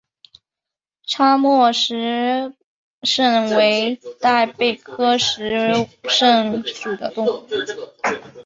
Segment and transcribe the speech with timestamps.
[1.05, 2.51] 叉膜石
[3.03, 7.45] 蛏为贻贝科石蛏属的动物。